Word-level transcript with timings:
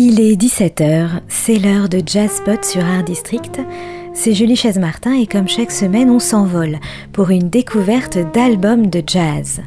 Il 0.00 0.20
est 0.20 0.40
17h, 0.40 1.22
c'est 1.26 1.58
l'heure 1.58 1.88
de 1.88 2.00
Jazz 2.06 2.30
Spot 2.30 2.64
sur 2.64 2.84
Art 2.84 3.02
District. 3.02 3.60
C'est 4.14 4.32
Julie 4.32 4.54
Chaise-Martin 4.54 5.14
et 5.14 5.26
comme 5.26 5.48
chaque 5.48 5.72
semaine, 5.72 6.08
on 6.08 6.20
s'envole 6.20 6.78
pour 7.12 7.30
une 7.30 7.50
découverte 7.50 8.16
d'albums 8.32 8.86
de 8.86 9.02
jazz. 9.04 9.60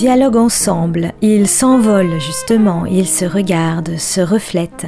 Dialoguent 0.00 0.36
ensemble, 0.36 1.12
ils 1.20 1.46
s'envolent 1.46 2.18
justement, 2.18 2.86
ils 2.86 3.06
se 3.06 3.26
regardent, 3.26 3.98
se 3.98 4.22
reflètent. 4.22 4.86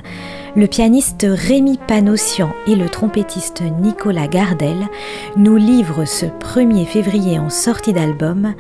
Le 0.57 0.67
pianiste 0.67 1.27
Rémi 1.29 1.79
Panossian 1.87 2.55
et 2.67 2.75
le 2.75 2.89
trompettiste 2.89 3.63
Nicolas 3.83 4.27
Gardel 4.27 4.89
nous 5.37 5.57
livrent 5.57 6.07
ce 6.07 6.25
1er 6.25 6.87
février 6.87 7.39
en 7.39 7.51
sortie 7.51 7.93
d'album 7.93 8.55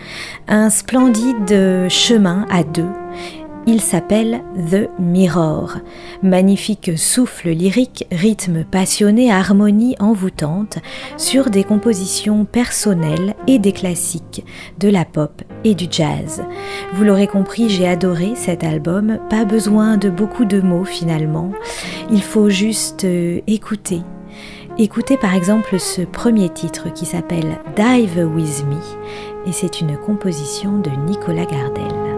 un 0.47 0.69
splendide 0.69 1.89
chemin 1.89 2.45
à 2.51 2.65
deux 2.65 2.91
il 3.67 3.81
s'appelle 3.81 4.43
The 4.71 4.89
Mirror. 4.99 5.79
Magnifique 6.23 6.93
souffle 6.97 7.51
lyrique, 7.51 8.07
rythme 8.11 8.65
passionné, 8.65 9.31
harmonie 9.31 9.97
envoûtante 10.01 10.79
sur 11.17 11.51
des 11.51 11.65
compositions 11.65 12.45
personnelles 12.45 13.35
et 13.47 13.59
des 13.59 13.73
classiques 13.73 14.45
de 14.79 14.89
la 14.89 15.05
pop 15.05 15.43
et 15.65 15.75
du 15.75 15.87
jazz. 15.91 16.43
Vous 16.95 17.05
l'aurez 17.05 17.27
compris, 17.27 17.69
j'ai 17.69 17.87
adoré 17.87 18.33
cet 18.35 18.65
album. 18.65 19.19
Pas 19.31 19.45
besoin 19.45 19.97
de 19.97 20.11
beaucoup 20.11 20.45
de 20.45 20.61
mots 20.61 20.85
finalement. 20.85 21.53
Il 22.11 22.23
faut 22.23 22.51
juste 22.51 23.05
euh, 23.05 23.41
écouter. 23.47 24.03
Écoutez 24.79 25.17
par 25.19 25.35
exemple 25.35 25.79
ce 25.79 26.03
premier 26.03 26.49
titre 26.49 26.93
qui 26.93 27.05
s'appelle 27.05 27.59
Dive 27.77 28.27
With 28.35 28.65
Me 28.67 28.79
et 29.47 29.53
c'est 29.53 29.81
une 29.81 29.97
composition 29.99 30.79
de 30.79 30.91
Nicolas 31.07 31.45
Gardel. 31.45 32.12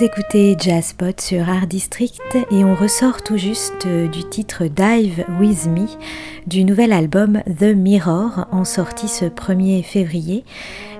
Vous 0.00 0.06
écoutez 0.06 0.56
Jazzpot 0.58 1.20
sur 1.20 1.46
Art 1.50 1.66
District 1.66 2.22
et 2.50 2.64
on 2.64 2.74
ressort 2.74 3.22
tout 3.22 3.36
juste 3.36 3.86
du 3.86 4.24
titre 4.30 4.64
Dive 4.64 5.26
With 5.38 5.66
Me 5.66 5.86
du 6.46 6.64
nouvel 6.64 6.94
album 6.94 7.42
The 7.44 7.74
Mirror 7.76 8.46
en 8.50 8.64
sortie 8.64 9.08
ce 9.08 9.26
1er 9.26 9.82
février. 9.82 10.42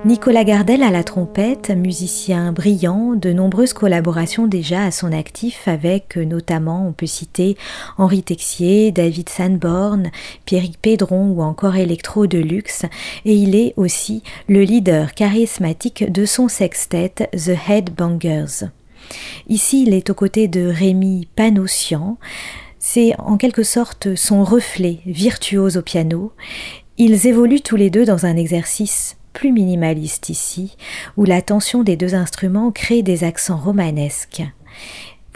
Nicolas 0.04 0.44
Gardel 0.44 0.82
à 0.82 0.90
la 0.90 1.02
trompette, 1.02 1.70
musicien 1.70 2.52
brillant, 2.52 3.14
de 3.14 3.32
nombreuses 3.32 3.72
collaborations 3.72 4.46
déjà 4.46 4.82
à 4.82 4.90
son 4.90 5.12
actif 5.12 5.66
avec 5.66 6.16
notamment, 6.16 6.86
on 6.86 6.92
peut 6.92 7.06
citer 7.06 7.56
Henri 7.96 8.22
Texier, 8.22 8.92
David 8.92 9.30
Sanborn, 9.30 10.10
Pierrick 10.44 10.78
Pédron 10.78 11.30
ou 11.30 11.40
encore 11.40 11.76
Electro 11.76 12.26
Deluxe 12.26 12.84
et 13.24 13.32
il 13.32 13.56
est 13.56 13.72
aussi 13.78 14.22
le 14.46 14.60
leader 14.60 15.14
charismatique 15.14 16.12
de 16.12 16.26
son 16.26 16.48
sextet 16.48 17.14
The 17.32 17.56
Headbangers. 17.66 18.68
Ici, 19.48 19.84
il 19.86 19.94
est 19.94 20.10
aux 20.10 20.14
côtés 20.14 20.48
de 20.48 20.66
Rémi 20.66 21.28
Panossian. 21.36 22.18
C'est 22.78 23.14
en 23.18 23.36
quelque 23.36 23.62
sorte 23.62 24.14
son 24.14 24.42
reflet 24.44 25.00
virtuose 25.06 25.76
au 25.76 25.82
piano. 25.82 26.32
Ils 26.98 27.26
évoluent 27.26 27.60
tous 27.60 27.76
les 27.76 27.90
deux 27.90 28.04
dans 28.04 28.26
un 28.26 28.36
exercice 28.36 29.16
plus 29.32 29.52
minimaliste 29.52 30.28
ici, 30.28 30.76
où 31.16 31.24
la 31.24 31.42
tension 31.42 31.82
des 31.82 31.96
deux 31.96 32.14
instruments 32.14 32.70
crée 32.70 33.02
des 33.02 33.24
accents 33.24 33.58
romanesques. 33.58 34.42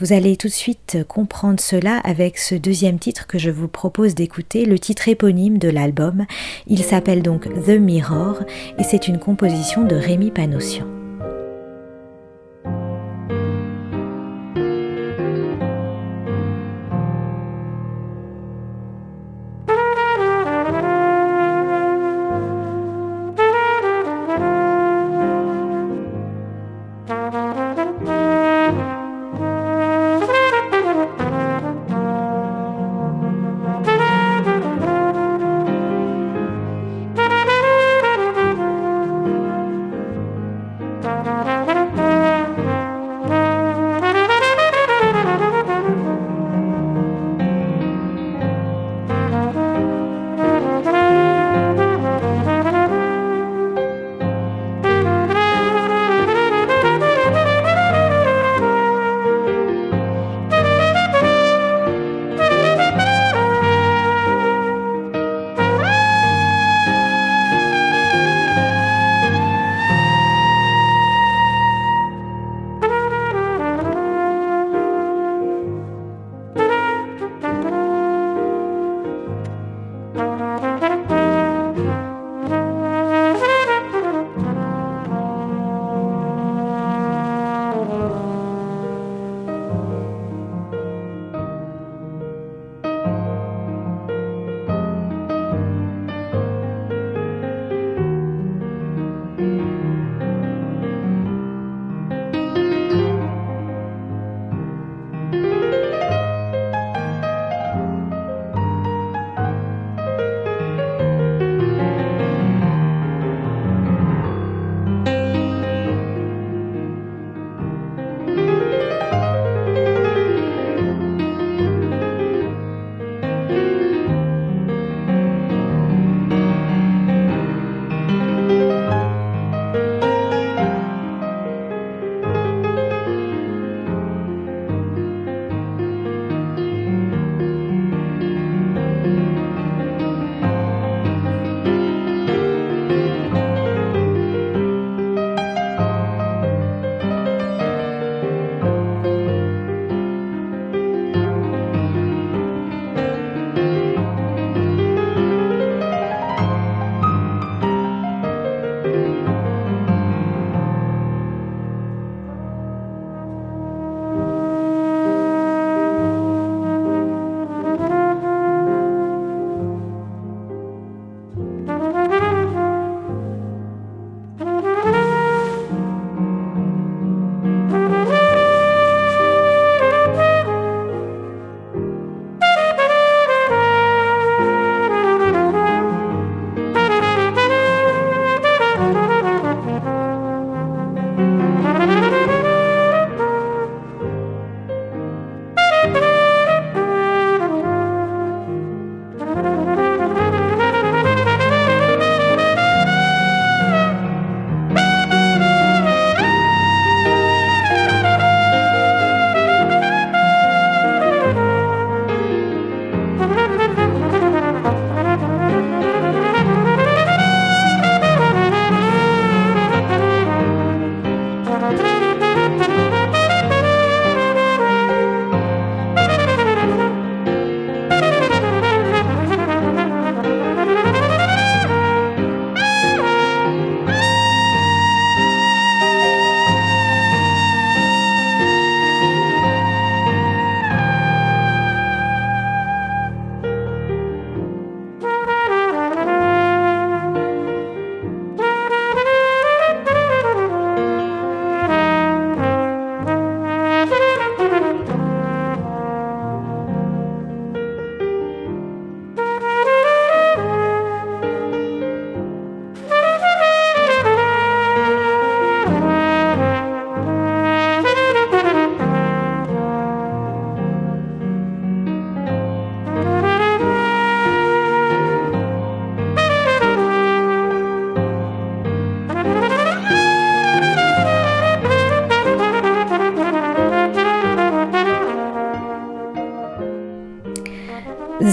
Vous 0.00 0.12
allez 0.12 0.37
tout 0.37 0.49
de 0.49 0.53
suite 0.53 0.99
comprendre 1.06 1.61
cela 1.61 1.99
avec 1.99 2.37
ce 2.37 2.56
deuxième 2.56 2.99
titre 2.99 3.29
que 3.29 3.38
je 3.38 3.50
vous 3.50 3.69
propose 3.69 4.17
d'écouter, 4.17 4.65
le 4.65 4.79
titre 4.79 5.09
éponyme 5.09 5.59
de 5.59 5.69
l'album. 5.69 6.26
Il 6.67 6.82
s'appelle 6.82 7.23
donc 7.23 7.49
The 7.65 7.79
Mirror 7.79 8.41
et 8.79 8.82
c'est 8.82 9.06
une 9.06 9.21
composition 9.21 9.85
de 9.85 9.94
Rémi 9.94 10.32
Panossian. 10.32 10.87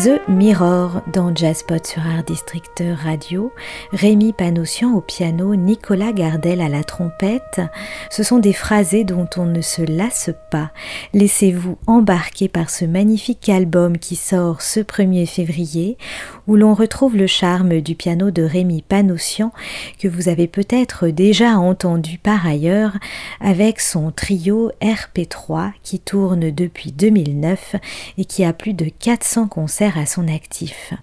The 0.04 0.28
Mirror 0.28 1.02
dans 1.14 1.36
Jazzpot 1.36 1.84
sur 1.84 2.02
Art 2.02 2.24
District 2.24 2.84
Radio, 3.04 3.52
Rémi 3.92 4.34
Panossian 4.34 4.96
au 4.96 5.02
piano, 5.02 5.54
Nicolas 5.56 6.12
Gardel 6.12 6.60
à 6.60 6.70
la 6.70 6.84
trompette. 6.84 7.62
Ce 8.10 8.24
sont 8.24 8.40
des 8.40 8.54
phrasés 8.54 9.04
dont 9.04 9.28
on 9.38 9.46
ne 9.46 9.62
se 9.62 9.84
lasse 9.84 10.32
pas. 10.50 10.72
Laissez-vous 11.14 11.78
embarquer 11.86 12.48
par 12.48 12.72
ce 12.72 12.86
magnifique 12.86 13.48
album 13.50 14.00
qui 14.00 14.16
sort 14.16 14.64
ce 14.64 14.80
1er 14.80 15.28
février, 15.28 16.00
où 16.48 16.56
l'on 16.56 16.74
retrouve 16.74 17.16
le 17.16 17.28
charme 17.28 17.82
du 17.82 17.94
piano 17.94 18.32
de 18.32 18.42
Rémi 18.42 18.82
Panossian 18.82 19.52
que 20.00 20.08
vous 20.08 20.30
avez 20.30 20.48
peut-être 20.48 21.10
déjà 21.10 21.60
entendu 21.60 22.18
par 22.18 22.48
ailleurs 22.48 22.94
avec 23.40 23.80
son 23.80 24.10
trio 24.10 24.72
RP3 24.82 25.74
qui 25.84 26.00
tourne 26.00 26.50
depuis 26.50 26.92
2009 26.92 27.76
et 28.18 28.26
qui 28.26 28.44
a 28.44 28.54
plus 28.54 28.74
de 28.74 28.86
400 28.86 29.48
concerts 29.48 29.91
à 29.98 30.06
son 30.06 30.28
actif. 30.28 30.94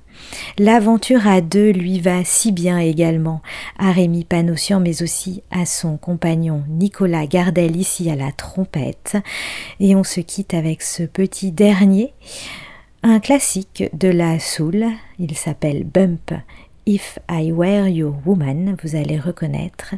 L'aventure 0.59 1.27
à 1.27 1.41
deux 1.41 1.71
lui 1.71 2.01
va 2.01 2.25
si 2.25 2.53
bien 2.53 2.79
également 2.79 3.43
à 3.79 3.93
Rémi 3.93 4.25
Panossian, 4.25 4.81
mais 4.81 5.03
aussi 5.03 5.43
à 5.51 5.67
son 5.67 5.97
compagnon 5.97 6.65
Nicolas 6.69 7.27
Gardel 7.27 7.77
ici 7.77 8.11
à 8.11 8.17
la 8.17 8.33
trompette. 8.33 9.17
Et 9.81 9.95
on 9.95 10.05
se 10.05 10.21
quitte 10.21 10.55
avec 10.55 10.83
ce 10.83 11.05
petit 11.05 11.53
dernier, 11.53 12.13
un 13.03 13.21
classique 13.21 13.85
de 13.93 14.09
la 14.09 14.39
soul. 14.39 14.87
Il 15.19 15.37
s'appelle 15.37 15.85
Bump 15.85 16.33
If 16.89 17.19
I 17.31 17.53
Were 17.53 17.87
Your 17.87 18.15
Woman, 18.25 18.75
vous 18.83 18.97
allez 18.97 19.19
reconnaître. 19.19 19.95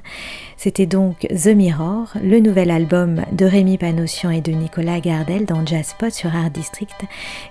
C'était 0.57 0.87
donc 0.87 1.21
The 1.21 1.55
Mirror, 1.55 2.09
le 2.21 2.41
nouvel 2.41 2.73
album 2.73 3.25
de 3.31 3.45
Rémi 3.47 3.79
Panossian 3.79 4.31
et 4.31 4.41
de 4.41 4.51
Nicolas 4.51 4.99
Gardel 4.99 5.45
dans 5.45 5.65
Jazzpot 5.65 6.11
sur 6.11 6.35
Art 6.35 6.51
District. 6.51 7.05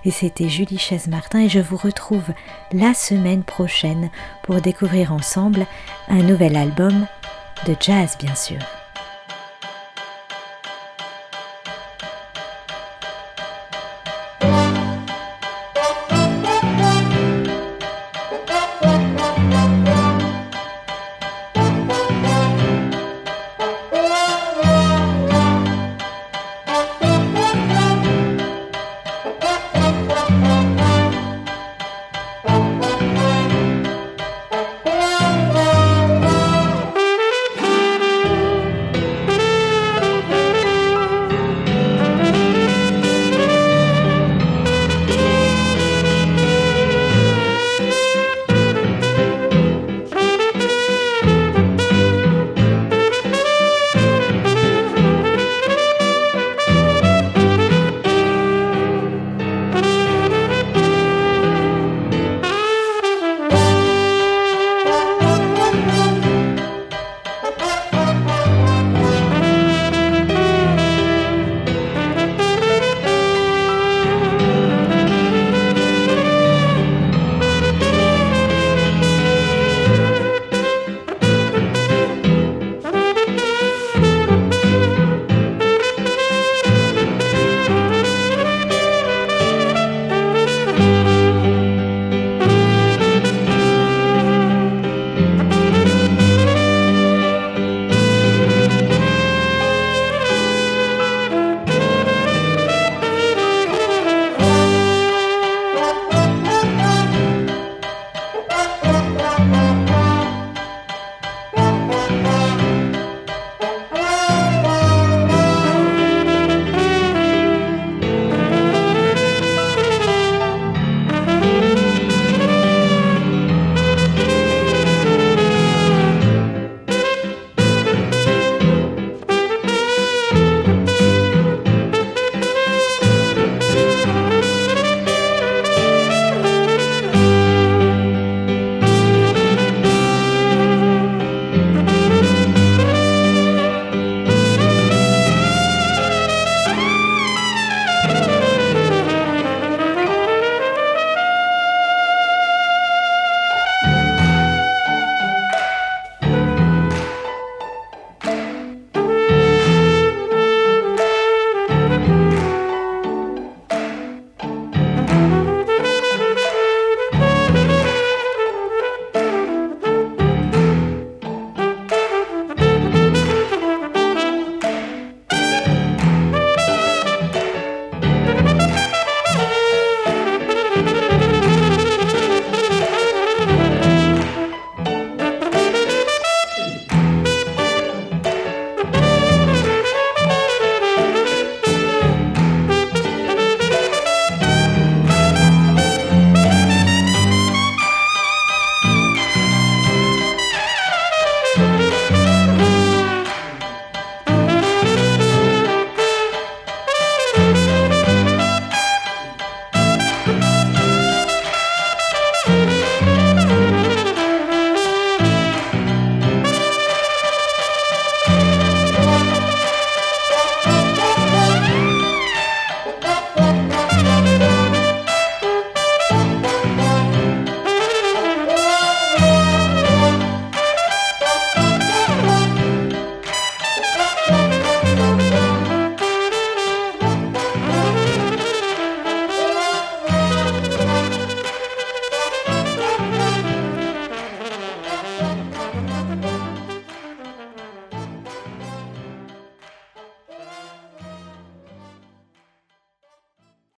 Et 0.04 0.10
c'était 0.10 0.50
Julie 0.50 0.76
Chaise-Martin 0.76 1.40
et 1.44 1.48
je 1.48 1.58
vous 1.58 1.78
retrouve 1.78 2.34
la 2.74 2.92
semaine 2.92 3.42
prochaine 3.42 4.10
pour 4.42 4.60
découvrir 4.60 5.10
ensemble 5.10 5.64
un 6.08 6.22
nouvel 6.22 6.54
album 6.54 7.06
de 7.66 7.74
jazz 7.80 8.18
bien 8.20 8.34
sûr. 8.34 8.58